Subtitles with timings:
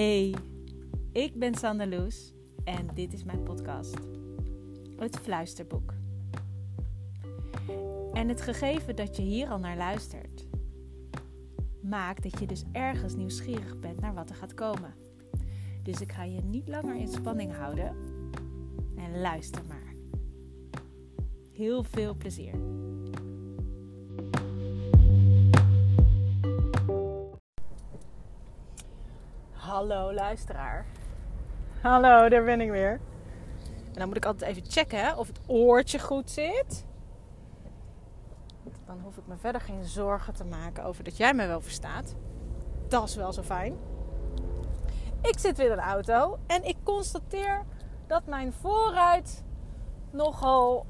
[0.00, 0.34] Hey,
[1.12, 2.32] ik ben Sander Loes
[2.64, 3.98] en dit is mijn podcast,
[4.96, 5.94] Het Fluisterboek.
[8.12, 10.46] En het gegeven dat je hier al naar luistert,
[11.82, 14.94] maakt dat je dus ergens nieuwsgierig bent naar wat er gaat komen.
[15.82, 17.96] Dus ik ga je niet langer in spanning houden
[18.96, 19.94] en luister maar.
[21.52, 22.69] Heel veel plezier.
[29.80, 30.86] Hallo luisteraar.
[31.82, 33.00] Hallo, daar ben ik weer.
[33.86, 36.86] En dan moet ik altijd even checken of het oortje goed zit.
[38.86, 42.14] Dan hoef ik me verder geen zorgen te maken over dat jij me wel verstaat.
[42.88, 43.78] Dat is wel zo fijn.
[45.22, 47.64] Ik zit weer in de auto en ik constateer
[48.06, 49.44] dat mijn voorruit
[50.10, 50.86] nogal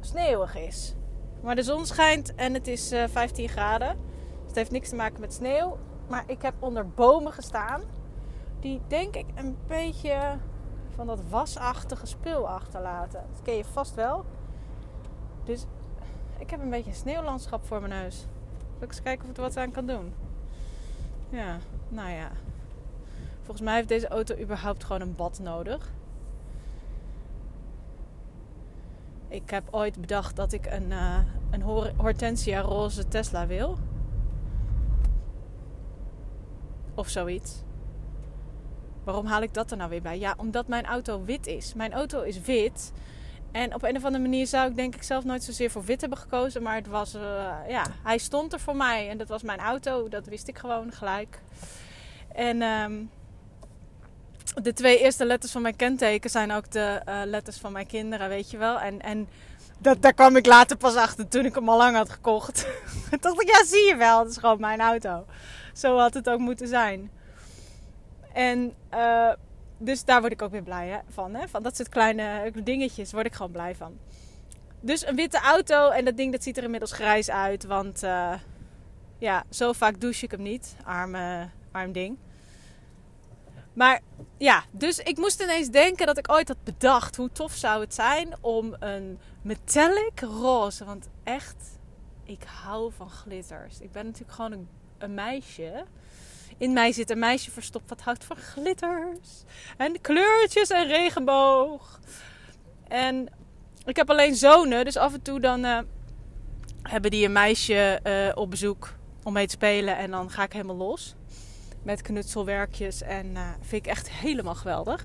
[0.00, 0.94] sneeuwig is.
[1.42, 3.96] Maar de zon schijnt en het is 15 eh, graden.
[4.38, 5.78] Dus het heeft niks te maken met sneeuw.
[6.06, 7.82] Maar ik heb onder bomen gestaan.
[8.60, 10.36] Die denk ik een beetje
[10.94, 13.24] van dat wasachtige spul achterlaten.
[13.32, 14.24] Dat ken je vast wel.
[15.44, 15.64] Dus
[16.38, 18.26] ik heb een beetje een sneeuwlandschap voor mijn neus.
[18.78, 20.14] Zal eens kijken of ik er wat aan kan doen?
[21.28, 22.30] Ja, nou ja.
[23.42, 25.92] Volgens mij heeft deze auto überhaupt gewoon een bad nodig.
[29.28, 31.18] Ik heb ooit bedacht dat ik een, uh,
[31.50, 31.62] een
[31.96, 33.78] Hortensia roze Tesla wil.
[36.94, 37.62] Of zoiets.
[39.04, 40.18] Waarom haal ik dat er nou weer bij?
[40.18, 41.74] Ja, omdat mijn auto wit is.
[41.74, 42.92] Mijn auto is wit.
[43.52, 46.00] En op een of andere manier zou ik denk ik zelf nooit zozeer voor wit
[46.00, 46.62] hebben gekozen.
[46.62, 47.22] Maar het was, uh,
[47.68, 49.08] ja, hij stond er voor mij.
[49.08, 50.08] En dat was mijn auto.
[50.08, 51.40] Dat wist ik gewoon gelijk.
[52.32, 53.10] En um,
[54.62, 58.28] de twee eerste letters van mijn kenteken zijn ook de uh, letters van mijn kinderen,
[58.28, 58.78] weet je wel.
[58.78, 59.28] En, en
[59.78, 62.66] dat, daar kwam ik later pas achter toen ik hem al lang had gekocht.
[63.10, 65.24] Toen dacht ik, ja, zie je wel, dat is gewoon mijn auto.
[65.74, 67.10] Zo had het ook moeten zijn.
[68.32, 69.32] En uh,
[69.78, 71.34] dus daar word ik ook weer blij van.
[71.34, 71.48] Hè?
[71.48, 73.98] Van dat soort kleine dingetjes word ik gewoon blij van.
[74.80, 77.64] Dus een witte auto en dat ding dat ziet er inmiddels grijs uit.
[77.64, 78.34] Want uh,
[79.18, 80.76] ja, zo vaak douche ik hem niet.
[80.84, 82.18] Arme, arm ding.
[83.72, 84.00] Maar
[84.36, 87.16] ja, dus ik moest ineens denken dat ik ooit had bedacht.
[87.16, 90.84] Hoe tof zou het zijn om een metallic roze.
[90.84, 91.78] Want echt,
[92.24, 93.80] ik hou van glitters.
[93.80, 94.68] Ik ben natuurlijk gewoon een,
[94.98, 95.84] een meisje.
[96.58, 99.44] In mij zit een meisje verstopt wat houdt van glitters.
[99.76, 102.00] En kleurtjes en regenboog.
[102.88, 103.28] En
[103.84, 104.84] ik heb alleen zonen.
[104.84, 105.78] Dus af en toe dan uh,
[106.82, 109.96] hebben die een meisje uh, op bezoek om mee te spelen.
[109.96, 111.14] En dan ga ik helemaal los
[111.82, 113.02] met knutselwerkjes.
[113.02, 115.02] En uh, vind ik echt helemaal geweldig.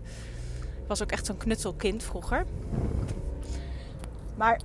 [0.60, 2.46] Ik was ook echt zo'n knutselkind vroeger.
[4.36, 4.62] Maar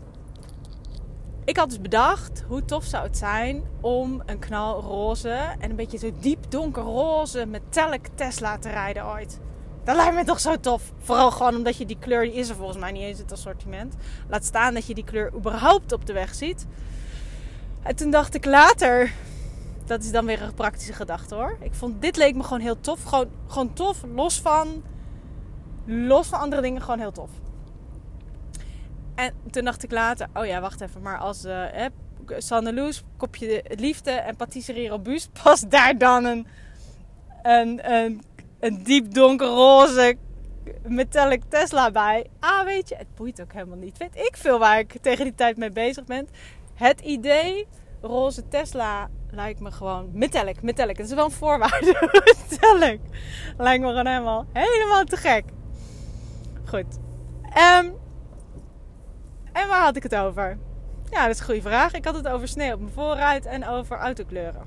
[1.44, 5.98] ik had dus bedacht, hoe tof zou het zijn om een knalroze en een beetje
[5.98, 9.40] zo diep donkerroze metallic Tesla te rijden ooit.
[9.84, 10.92] Dat lijkt me toch zo tof.
[10.98, 13.32] Vooral gewoon omdat je die kleur, die is er volgens mij niet eens in het
[13.32, 13.94] assortiment.
[14.28, 16.66] Laat staan dat je die kleur überhaupt op de weg ziet.
[17.82, 19.12] En toen dacht ik later,
[19.86, 21.56] dat is dan weer een praktische gedachte hoor.
[21.60, 23.04] Ik vond dit leek me gewoon heel tof.
[23.04, 24.82] Gewoon, gewoon tof, los van,
[25.84, 27.30] los van andere dingen, gewoon heel tof.
[29.14, 31.64] En toen dacht ik later, oh ja, wacht even, maar als uh,
[32.28, 36.46] Sanne Loes, kopje liefde en patisserie robuust, past daar dan een,
[37.42, 38.22] een, een,
[38.60, 40.16] een diep donkerroze
[40.82, 42.26] metallic Tesla bij.
[42.40, 43.98] Ah, weet je, het boeit ook helemaal niet.
[43.98, 46.28] Weet ik veel waar ik tegen die tijd mee bezig ben.
[46.74, 47.66] Het idee
[48.00, 50.96] roze Tesla lijkt me gewoon metallic, metallic.
[50.96, 52.10] Dat is wel een voorwaarde.
[52.50, 53.00] metallic.
[53.56, 55.44] Lijkt me gewoon helemaal, helemaal te gek.
[56.64, 56.98] Goed.
[57.78, 57.94] Um,
[59.54, 60.58] en waar had ik het over?
[61.10, 61.92] Ja, dat is een goede vraag.
[61.92, 64.62] Ik had het over sneeuw op mijn voorruit en over autokleuren.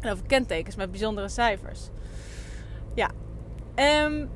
[0.00, 1.88] En over kentekens met bijzondere cijfers.
[2.94, 3.10] Ja.
[4.04, 4.30] Um,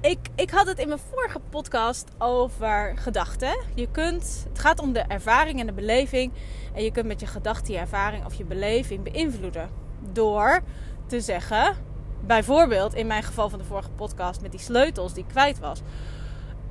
[0.00, 3.56] ik, ik had het in mijn vorige podcast over gedachten.
[3.74, 6.32] Je kunt, het gaat om de ervaring en de beleving.
[6.74, 9.68] En je kunt met je gedachte, je ervaring of je beleving beïnvloeden.
[10.12, 10.60] Door
[11.06, 11.76] te zeggen,
[12.20, 15.80] bijvoorbeeld in mijn geval van de vorige podcast met die sleutels die ik kwijt was.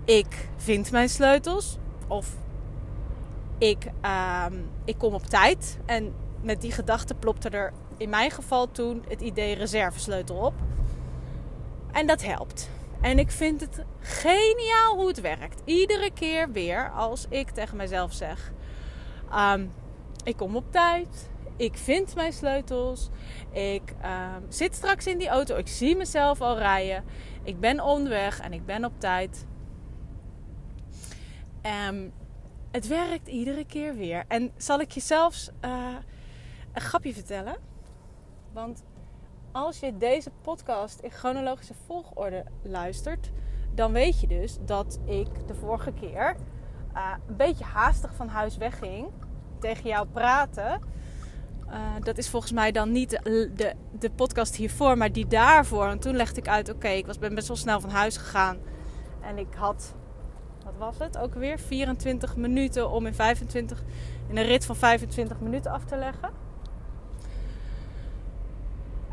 [0.06, 1.78] Ik vind mijn sleutels.
[2.08, 2.28] Of
[3.58, 4.46] ik, uh,
[4.86, 5.80] ik kom op tijd.
[5.86, 10.54] En met die gedachte plopte er in mijn geval toen het idee reservesleutel op.
[11.92, 12.70] En dat helpt.
[13.02, 15.62] En ik vind het geniaal hoe het werkt.
[15.66, 18.52] Iedere keer weer als ik tegen mezelf zeg:
[19.36, 19.72] um,
[20.24, 21.30] Ik kom op tijd.
[21.58, 23.10] Ik vind mijn sleutels.
[23.52, 25.56] Ik um, zit straks in die auto.
[25.56, 27.04] Ik zie mezelf al rijden.
[27.44, 29.46] Ik ben onderweg en ik ben op tijd.
[31.66, 32.14] Um,
[32.72, 34.24] het werkt iedere keer weer.
[34.28, 35.96] En zal ik je zelfs uh,
[36.74, 37.56] een grapje vertellen?
[38.54, 38.84] Want
[39.52, 43.32] als je deze podcast in chronologische volgorde luistert,
[43.76, 46.36] dan weet je dus dat ik de vorige keer
[46.96, 49.08] uh, een beetje haastig van huis wegging.
[49.60, 50.82] Tegen jou praten.
[51.70, 55.88] Uh, dat is volgens mij dan niet de, de, podcast hiervoor, maar die daarvoor.
[55.88, 58.58] En toen legde ik uit: oké, ik was, ben best wel snel van huis gegaan.
[59.22, 59.96] En ik had,
[60.78, 61.60] was het ook weer?
[61.60, 63.84] 24 minuten om in, 25,
[64.30, 66.30] in een rit van 25 minuten af te leggen.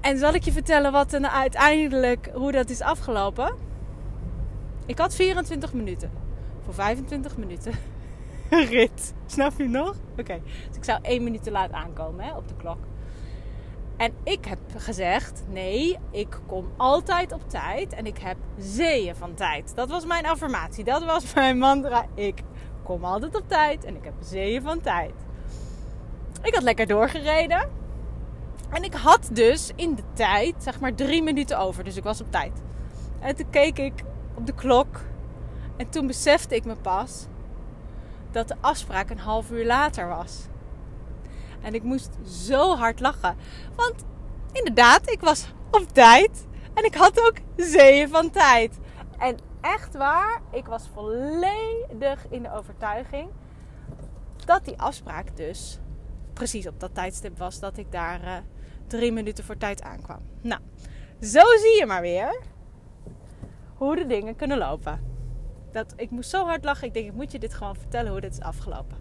[0.00, 3.54] En zal ik je vertellen wat er uiteindelijk, hoe dat is afgelopen?
[4.86, 6.10] Ik had 24 minuten.
[6.64, 7.72] Voor 25 minuten.
[8.50, 9.14] Rit.
[9.26, 9.96] Snap je nog?
[10.18, 10.40] Oké.
[10.68, 12.78] Dus ik zou één minuut te laat aankomen hè, op de klok.
[14.00, 17.92] En ik heb gezegd: nee, ik kom altijd op tijd.
[17.92, 19.74] En ik heb zeeën van tijd.
[19.74, 20.84] Dat was mijn affirmatie.
[20.84, 22.06] Dat was mijn mantra.
[22.14, 22.42] Ik
[22.82, 23.84] kom altijd op tijd.
[23.84, 25.12] En ik heb zeeën van tijd.
[26.42, 27.68] Ik had lekker doorgereden.
[28.70, 31.84] En ik had dus in de tijd, zeg maar, drie minuten over.
[31.84, 32.52] Dus ik was op tijd.
[33.20, 34.04] En toen keek ik
[34.34, 35.00] op de klok.
[35.76, 37.26] En toen besefte ik me pas
[38.30, 40.48] dat de afspraak een half uur later was.
[41.62, 43.36] En ik moest zo hard lachen.
[43.76, 44.04] Want
[44.52, 46.46] inderdaad, ik was op tijd.
[46.74, 48.78] En ik had ook zeeën van tijd.
[49.18, 53.30] En echt waar, ik was volledig in de overtuiging
[54.44, 55.78] dat die afspraak dus
[56.32, 58.36] precies op dat tijdstip was dat ik daar uh,
[58.86, 60.20] drie minuten voor tijd aankwam.
[60.40, 60.60] Nou,
[61.20, 62.40] zo zie je maar weer
[63.74, 65.08] hoe de dingen kunnen lopen.
[65.72, 66.86] Dat, ik moest zo hard lachen.
[66.86, 68.96] Ik denk, ik moet je dit gewoon vertellen hoe dit is afgelopen.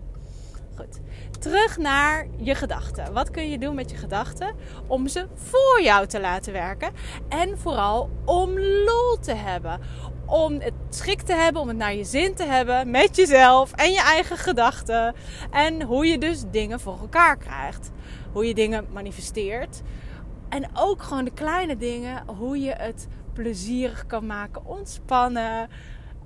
[1.40, 3.14] Terug naar je gedachten.
[3.14, 4.56] Wat kun je doen met je gedachten
[4.88, 6.92] om ze voor jou te laten werken?
[7.30, 9.80] En vooral om lol te hebben.
[10.26, 13.92] Om het schik te hebben, om het naar je zin te hebben met jezelf en
[13.92, 15.16] je eigen gedachten.
[15.52, 17.92] En hoe je dus dingen voor elkaar krijgt.
[18.32, 19.82] Hoe je dingen manifesteert.
[20.50, 25.70] En ook gewoon de kleine dingen, hoe je het plezierig kan maken, ontspannen.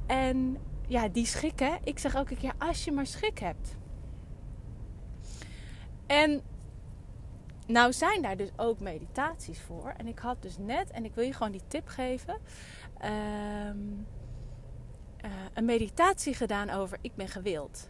[0.07, 0.57] En
[0.87, 1.71] ja, die schik, hè.
[1.83, 3.75] Ik zeg elke keer, als je maar schik hebt.
[6.13, 6.41] En
[7.67, 9.93] nou zijn daar dus ook meditaties voor.
[9.97, 12.37] En ik had dus net, en ik wil je gewoon die tip geven...
[12.97, 13.77] Ehm,
[15.17, 17.89] eh, een meditatie gedaan over ik ben gewild.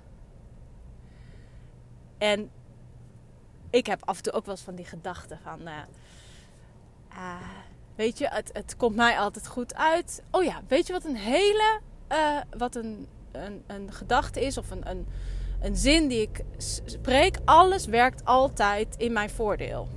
[2.17, 2.51] En
[3.69, 5.59] ik heb af en toe ook wel eens van die gedachten van...
[7.11, 7.41] Uh,
[7.95, 10.23] Weet je, het, het komt mij altijd goed uit.
[10.31, 11.79] Oh ja, weet je wat een hele.
[12.11, 15.07] Uh, wat een, een, een gedachte is of een, een,
[15.63, 16.44] een zin die ik
[16.86, 17.38] spreek?
[17.45, 19.88] Alles werkt altijd in mijn voordeel.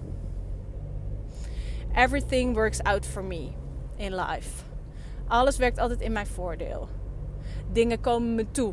[1.94, 3.48] Everything works out for me
[3.96, 4.64] in life.
[5.28, 6.88] Alles werkt altijd in mijn voordeel.
[7.72, 8.72] Dingen komen me toe.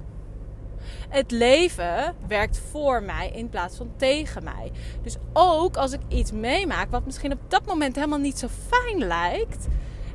[1.09, 4.71] Het leven werkt voor mij in plaats van tegen mij.
[5.01, 8.97] Dus ook als ik iets meemaak wat misschien op dat moment helemaal niet zo fijn
[8.97, 9.67] lijkt.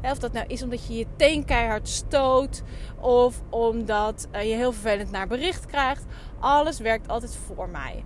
[0.03, 2.62] Of dat nou is omdat je je teen keihard stoot.
[3.00, 6.05] Of omdat je heel vervelend naar bericht krijgt.
[6.41, 8.05] Alles werkt altijd voor mij.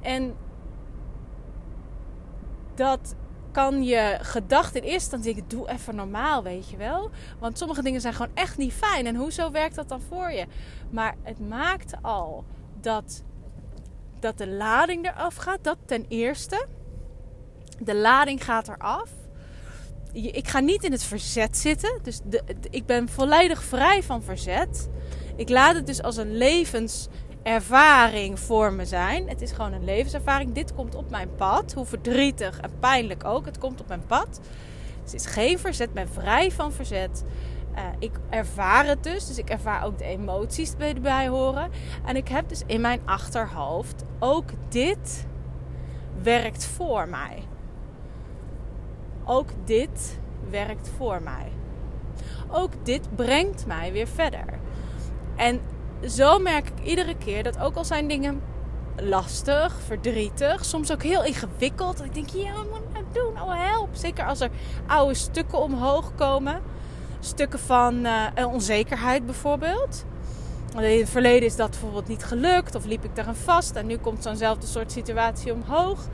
[0.00, 0.34] En
[2.74, 3.14] dat
[3.52, 7.10] kan je gedachten in eerste instantie denken: doe even normaal, weet je wel.
[7.38, 9.06] Want sommige dingen zijn gewoon echt niet fijn.
[9.06, 10.46] En hoezo werkt dat dan voor je?
[10.90, 12.44] Maar het maakt al
[12.80, 13.24] dat,
[14.20, 15.64] dat de lading eraf gaat.
[15.64, 16.66] Dat ten eerste.
[17.78, 19.10] De lading gaat eraf.
[20.12, 21.98] Ik ga niet in het verzet zitten.
[22.02, 24.88] Dus de, ik ben volledig vrij van verzet.
[25.36, 27.08] Ik laat het dus als een levens
[27.42, 29.28] ervaring voor me zijn.
[29.28, 30.52] Het is gewoon een levenservaring.
[30.52, 31.72] Dit komt op mijn pad.
[31.72, 33.46] Hoe verdrietig en pijnlijk ook.
[33.46, 34.40] Het komt op mijn pad.
[35.02, 35.88] het is geen verzet.
[35.88, 37.24] Ik ben vrij van verzet.
[37.74, 39.26] Uh, ik ervaar het dus.
[39.26, 41.70] Dus ik ervaar ook de emoties die erbij horen.
[42.04, 45.26] En ik heb dus in mijn achterhoofd ook dit
[46.22, 47.42] werkt voor mij.
[49.30, 50.18] Ook dit
[50.50, 51.52] werkt voor mij.
[52.50, 54.44] Ook dit brengt mij weer verder.
[55.36, 55.60] En
[56.08, 58.40] zo merk ik iedere keer dat ook al zijn dingen
[58.96, 62.04] lastig, verdrietig, soms ook heel ingewikkeld.
[62.04, 63.42] Ik denk, ja, wat moet ik nou doen?
[63.42, 63.88] Oh, help.
[63.92, 64.50] Zeker als er
[64.86, 66.62] oude stukken omhoog komen.
[67.20, 70.04] Stukken van uh, onzekerheid bijvoorbeeld.
[70.76, 73.76] In het verleden is dat bijvoorbeeld niet gelukt of liep ik daaraan vast.
[73.76, 76.08] En nu komt zo'nzelfde soort situatie omhoog.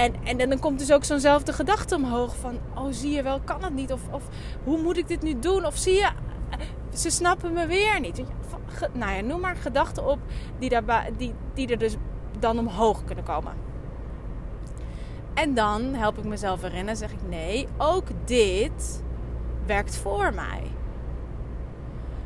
[0.00, 2.58] En, en, dan komt dus ook zo'nzelfde gedachte omhoog van...
[2.74, 3.92] Oh, zie je wel, kan het niet?
[3.92, 4.22] Of, of
[4.64, 5.66] hoe moet ik dit nu doen?
[5.66, 6.10] Of zie je,
[6.94, 8.22] ze snappen me weer niet
[8.92, 10.18] nou ja, noem maar gedachten op
[10.58, 11.96] die, daarbij, die, die er dus
[12.38, 13.52] dan omhoog kunnen komen.
[15.34, 19.02] En dan help ik mezelf erin en zeg ik nee, ook dit
[19.66, 20.62] werkt voor mij.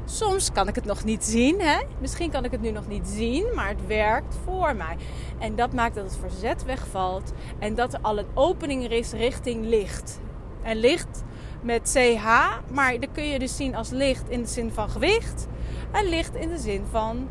[0.04, 1.60] Soms kan ik het nog niet zien.
[1.60, 1.80] Hè?
[2.00, 4.96] Misschien kan ik het nu nog niet zien, maar het werkt voor mij.
[5.38, 9.66] En dat maakt dat het verzet wegvalt en dat er al een opening is richting
[9.66, 10.20] licht.
[10.62, 11.22] En licht
[11.62, 12.26] met CH,
[12.70, 15.46] maar dat kun je dus zien als licht in de zin van gewicht
[15.90, 17.28] en licht in de zin van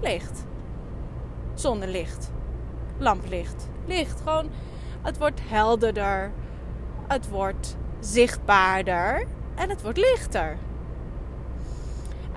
[0.00, 0.44] licht.
[1.54, 2.30] Zonnelicht,
[2.98, 4.20] lamplicht, licht.
[4.20, 4.50] Gewoon,
[5.02, 6.32] het wordt helderder,
[7.08, 10.56] het wordt zichtbaarder en het wordt lichter.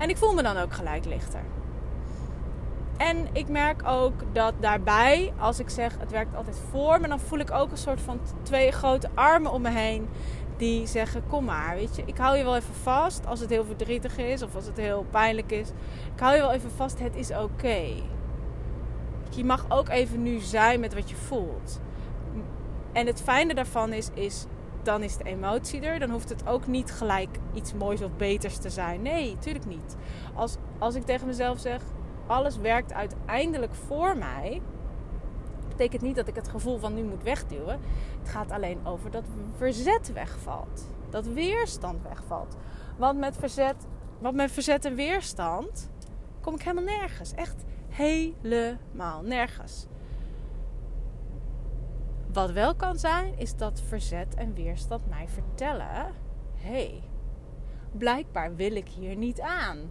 [0.00, 1.40] En ik voel me dan ook gelijk lichter.
[2.96, 7.20] En ik merk ook dat daarbij, als ik zeg het werkt altijd voor me, dan
[7.20, 10.08] voel ik ook een soort van twee grote armen om me heen.
[10.56, 13.64] Die zeggen: Kom maar, weet je, ik hou je wel even vast als het heel
[13.64, 15.68] verdrietig is of als het heel pijnlijk is.
[16.14, 17.84] Ik hou je wel even vast, het is oké.
[19.30, 21.80] Je mag ook even nu zijn met wat je voelt.
[22.92, 24.46] En het fijne daarvan is, is
[24.82, 25.98] dan is de emotie er.
[25.98, 29.02] Dan hoeft het ook niet gelijk iets moois of beters te zijn.
[29.02, 29.96] Nee, natuurlijk niet.
[30.34, 31.82] Als, als ik tegen mezelf zeg,
[32.26, 34.62] alles werkt uiteindelijk voor mij,
[35.68, 37.80] betekent niet dat ik het gevoel van nu moet wegduwen.
[38.18, 39.24] Het gaat alleen over dat
[39.56, 40.86] verzet wegvalt.
[41.10, 42.56] Dat weerstand wegvalt.
[42.96, 43.86] Want met verzet,
[44.18, 45.90] want met verzet en weerstand
[46.40, 47.32] kom ik helemaal nergens.
[47.32, 49.86] Echt helemaal nergens.
[52.32, 56.14] Wat wel kan zijn, is dat verzet en weerstand mij vertellen:
[56.54, 57.02] hé, hey,
[57.92, 59.90] blijkbaar wil ik hier niet aan.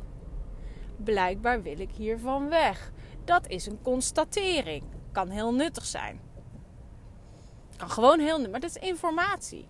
[0.95, 2.91] Blijkbaar wil ik hiervan weg.
[3.23, 4.83] Dat is een constatering.
[5.11, 6.19] Kan heel nuttig zijn.
[7.77, 9.67] Kan gewoon heel nuttig, maar dat is informatie.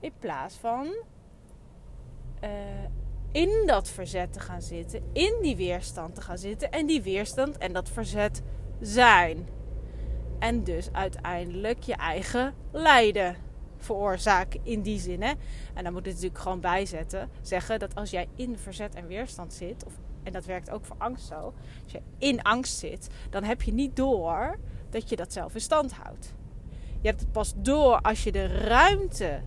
[0.00, 0.86] In plaats van
[2.44, 2.50] uh,
[3.32, 7.58] in dat verzet te gaan zitten, in die weerstand te gaan zitten en die weerstand
[7.58, 8.42] en dat verzet
[8.80, 9.48] zijn.
[10.40, 13.36] En dus uiteindelijk je eigen lijden
[13.76, 15.22] veroorzaken in die zin.
[15.22, 15.32] Hè?
[15.74, 17.30] En dan moet het natuurlijk gewoon bijzetten.
[17.42, 19.92] Zeggen dat als jij in verzet en weerstand zit, of,
[20.22, 21.54] en dat werkt ook voor angst zo.
[21.82, 24.58] Als je in angst zit, dan heb je niet door
[24.90, 26.34] dat je dat zelf in stand houdt.
[27.00, 29.40] Je hebt het pas door als je de ruimte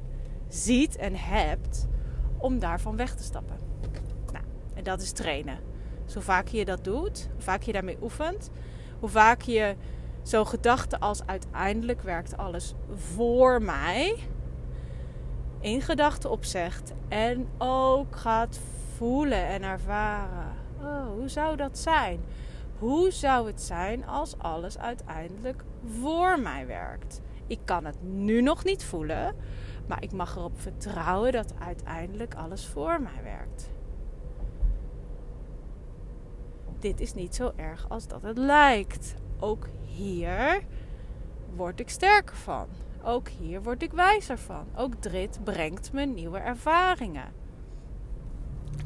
[0.47, 1.87] ziet en hebt
[2.37, 3.57] om daarvan weg te stappen.
[4.31, 5.59] Nou, en dat is trainen.
[6.05, 8.49] Dus hoe vaker je dat doet, hoe vaker je daarmee oefent,
[8.99, 9.75] hoe vaker je
[10.23, 14.15] Zo'n gedachte als uiteindelijk werkt alles voor mij.
[15.59, 16.93] In gedachten opzegt.
[17.07, 18.59] En ook gaat
[18.97, 20.51] voelen en ervaren.
[20.81, 22.19] Oh, hoe zou dat zijn?
[22.79, 25.63] Hoe zou het zijn als alles uiteindelijk
[26.01, 27.21] voor mij werkt?
[27.47, 29.35] Ik kan het nu nog niet voelen,
[29.87, 33.71] maar ik mag erop vertrouwen dat uiteindelijk alles voor mij werkt.
[36.79, 39.15] Dit is niet zo erg als dat het lijkt.
[39.43, 40.63] Ook hier
[41.55, 42.67] word ik sterker van.
[43.03, 44.65] Ook hier word ik wijzer van.
[44.75, 47.33] Ook dit brengt me nieuwe ervaringen.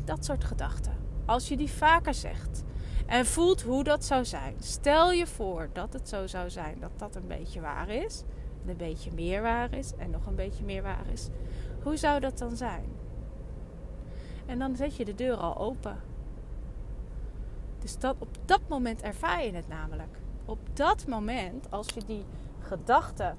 [0.04, 0.94] Dat soort gedachten.
[1.26, 2.64] Als je die vaker zegt
[3.06, 4.56] en voelt hoe dat zou zijn.
[4.60, 8.24] Stel je voor dat het zo zou zijn dat dat een beetje waar is.
[8.64, 9.94] En een beetje meer waar is.
[9.98, 11.28] En nog een beetje meer waar is.
[11.84, 12.86] Hoe zou dat dan zijn?
[14.46, 16.00] En dan zet je de deur al open.
[17.80, 22.26] Dus dat, op dat moment ervaar je het namelijk op dat moment, als je die
[22.60, 23.36] gedachte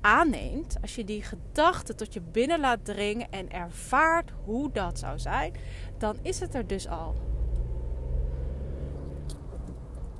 [0.00, 5.18] aanneemt, als je die gedachte tot je binnen laat dringen en ervaart hoe dat zou
[5.18, 5.52] zijn,
[5.98, 7.14] dan is het er dus al.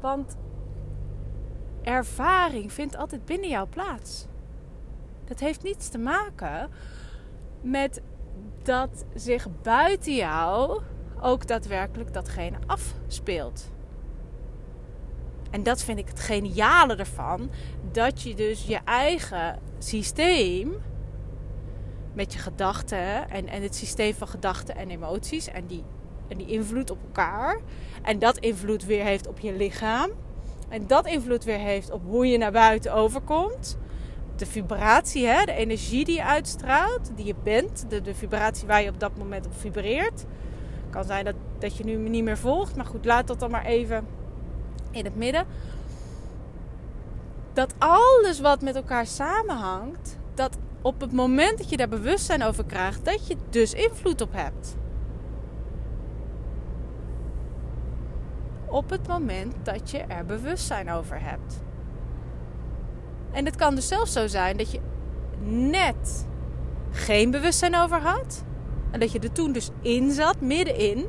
[0.01, 0.37] Want
[1.83, 4.27] ervaring vindt altijd binnen jou plaats.
[5.25, 6.71] Dat heeft niets te maken
[7.61, 8.03] met
[8.63, 10.83] dat zich buiten jou
[11.21, 13.71] ook daadwerkelijk datgene afspeelt.
[15.51, 17.51] En dat vind ik het geniale ervan.
[17.93, 20.77] Dat je dus je eigen systeem
[22.13, 25.85] met je gedachten en, en het systeem van gedachten en emoties en die,
[26.29, 27.61] en die invloed op elkaar.
[28.03, 30.11] En dat invloed weer heeft op je lichaam.
[30.69, 33.79] En dat invloed weer heeft op hoe je naar buiten overkomt.
[34.37, 37.85] De vibratie, hè, de energie die je uitstraalt, die je bent.
[37.89, 40.25] De, de vibratie waar je op dat moment op vibreert.
[40.91, 42.77] Kan zijn dat, dat je nu niet meer volgt.
[42.77, 44.07] Maar goed, laat dat dan maar even
[44.91, 45.47] in het midden.
[47.53, 52.65] Dat alles wat met elkaar samenhangt, dat op het moment dat je daar bewustzijn over
[52.65, 54.77] krijgt, dat je dus invloed op hebt.
[58.67, 61.61] Op het moment dat je er bewustzijn over hebt.
[63.31, 64.81] En het kan dus zelfs zo zijn dat je
[65.45, 66.27] net
[66.91, 68.45] geen bewustzijn over had.
[68.91, 71.07] En dat je er toen dus in zat, middenin.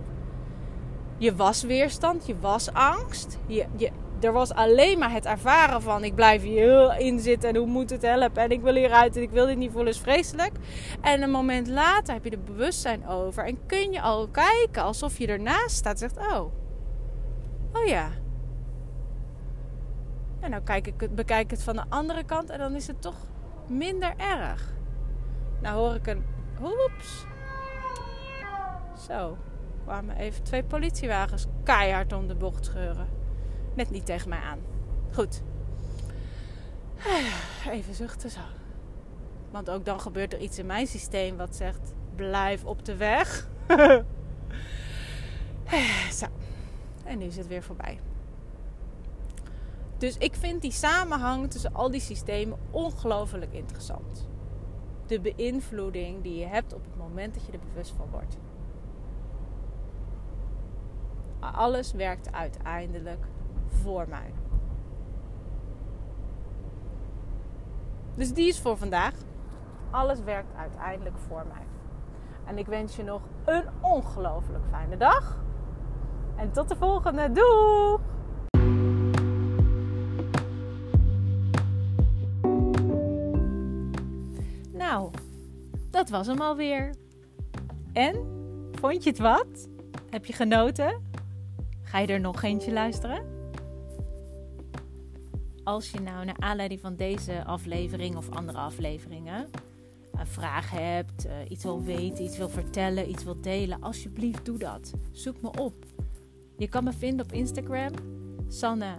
[1.22, 3.38] Je was weerstand, je was angst.
[3.48, 7.50] Je, je, er was alleen maar het ervaren van ik blijf hier heel in zitten
[7.50, 9.94] en hoe moet het helpen en ik wil hieruit en ik wil dit niet voelen
[9.94, 10.52] is vreselijk.
[11.02, 15.18] En een moment later heb je er bewustzijn over en kun je al kijken alsof
[15.18, 16.54] je ernaast staat zegt oh,
[17.74, 18.10] oh ja.
[20.40, 23.02] En nou kijk ik bekijk ik het van de andere kant en dan is het
[23.02, 23.18] toch
[23.68, 24.74] minder erg.
[25.62, 26.24] Nou hoor ik een,
[26.62, 27.26] oeps.
[29.08, 29.38] Zo,
[29.84, 33.20] kwamen even twee politiewagens keihard om de bocht scheuren
[33.74, 34.60] net niet tegen mij aan.
[35.12, 35.42] Goed.
[37.70, 38.40] Even zuchten zo.
[39.52, 43.50] Want ook dan gebeurt er iets in mijn systeem wat zegt: blijf op de weg.
[46.20, 46.26] zo.
[47.04, 48.00] En nu is het weer voorbij.
[49.98, 54.28] Dus ik vind die samenhang tussen al die systemen ongelooflijk interessant.
[55.08, 58.38] De beïnvloeding die je hebt op het moment dat je er bewust van wordt.
[61.42, 63.26] Alles werkt uiteindelijk
[63.68, 64.34] voor mij.
[68.16, 69.14] Dus die is voor vandaag.
[69.90, 71.66] Alles werkt uiteindelijk voor mij.
[72.46, 75.38] En ik wens je nog een ongelooflijk fijne dag.
[76.36, 77.32] En tot de volgende.
[77.32, 77.98] Doei!
[84.74, 85.12] Nou,
[85.90, 86.96] dat was hem alweer.
[87.94, 88.16] En?
[88.72, 89.70] Vond je het wat?
[90.10, 91.11] Heb je genoten?
[91.92, 93.40] Ga je er nog eentje luisteren?
[95.64, 99.50] als je nou naar aanleiding van deze aflevering of andere afleveringen
[100.12, 104.58] een vraag hebt, uh, iets wil weten, iets wil vertellen, iets wil delen, alsjeblieft doe
[104.58, 104.94] dat.
[105.12, 105.86] Zoek me op.
[106.58, 107.92] Je kan me vinden op Instagram,
[108.48, 108.96] Sanne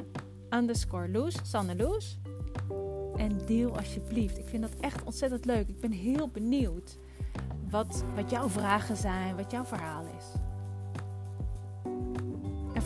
[0.50, 2.18] underscore Loes, Sanne Loes.
[3.16, 4.38] En deel alsjeblieft.
[4.38, 5.68] Ik vind dat echt ontzettend leuk.
[5.68, 6.98] Ik ben heel benieuwd
[7.70, 10.41] wat, wat jouw vragen zijn, wat jouw verhaal is.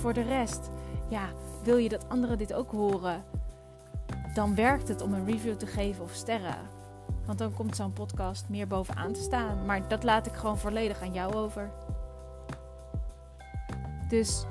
[0.07, 0.71] Voor de rest,
[1.09, 1.29] ja,
[1.63, 3.25] wil je dat anderen dit ook horen?
[4.35, 6.59] dan werkt het om een review te geven of sterren.
[7.25, 9.65] Want dan komt zo'n podcast meer bovenaan te staan.
[9.65, 11.71] Maar dat laat ik gewoon volledig aan jou over.
[14.09, 14.45] Dus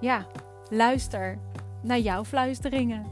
[0.00, 0.26] ja,
[0.70, 1.38] luister
[1.80, 3.11] naar jouw fluisteringen.